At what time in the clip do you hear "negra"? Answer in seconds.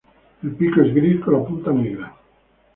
1.71-2.15